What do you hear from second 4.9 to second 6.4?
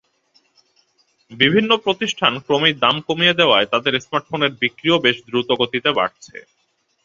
বেশ দ্রুতগতিতে বাড়ছে।